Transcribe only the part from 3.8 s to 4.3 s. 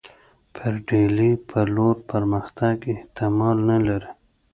لري.